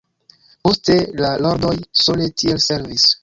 Poste, 0.67 0.95
la 1.25 1.29
Lordoj 1.47 1.75
sole 2.05 2.31
tiel 2.43 2.65
servis. 2.71 3.07